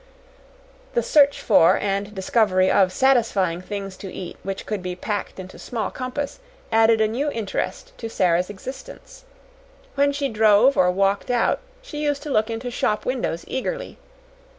The 0.95 1.03
search 1.03 1.39
for 1.43 1.77
and 1.77 2.15
discovery 2.15 2.71
of 2.71 2.91
satisfying 2.91 3.61
things 3.61 3.95
to 3.97 4.11
eat 4.11 4.35
which 4.41 4.65
could 4.65 4.81
be 4.81 4.95
packed 4.95 5.39
into 5.39 5.59
small 5.59 5.91
compass, 5.91 6.39
added 6.71 6.99
a 7.01 7.07
new 7.07 7.29
interest 7.29 7.95
to 7.99 8.09
Sara's 8.09 8.49
existence. 8.49 9.25
When 9.93 10.11
she 10.11 10.27
drove 10.27 10.75
or 10.75 10.89
walked 10.89 11.29
out, 11.29 11.59
she 11.83 11.99
used 12.01 12.23
to 12.23 12.31
look 12.31 12.49
into 12.49 12.71
shop 12.71 13.05
windows 13.05 13.45
eagerly. 13.47 13.99